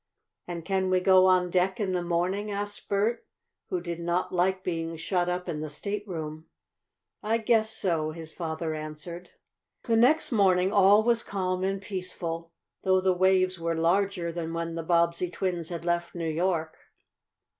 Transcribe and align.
"And 0.47 0.65
can 0.65 0.89
we 0.89 0.99
go 0.99 1.27
on 1.27 1.51
deck 1.51 1.79
in 1.79 1.91
the 1.91 2.01
morning?" 2.01 2.49
asked 2.49 2.89
Bert, 2.89 3.23
who 3.67 3.79
did 3.79 3.99
not 3.99 4.33
like 4.33 4.63
being 4.63 4.95
shut 4.95 5.29
up 5.29 5.47
in 5.47 5.59
the 5.59 5.69
stateroom. 5.69 6.47
"I 7.21 7.37
guess 7.37 7.69
so," 7.69 8.09
his 8.09 8.33
father 8.33 8.73
answered. 8.73 9.29
The 9.83 9.95
next 9.95 10.31
morning 10.31 10.71
all 10.71 11.03
was 11.03 11.21
calm 11.21 11.63
and 11.63 11.79
peaceful, 11.79 12.51
though 12.81 12.99
the 12.99 13.13
waves 13.13 13.59
were 13.59 13.75
larger 13.75 14.31
than 14.31 14.55
when 14.55 14.73
the 14.73 14.81
Bobbsey 14.81 15.29
twins 15.29 15.69
had 15.69 15.85
left 15.85 16.15
New 16.15 16.27
York. 16.29 16.77